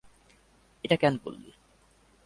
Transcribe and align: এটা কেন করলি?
এটা 0.83 0.95
কেন 0.95 1.13
করলি? 1.17 1.49